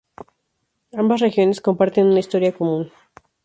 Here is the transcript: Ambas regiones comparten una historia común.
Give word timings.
Ambas 0.93 1.19
regiones 1.21 1.61
comparten 1.61 2.07
una 2.07 2.17
historia 2.17 2.53
común. 2.57 2.91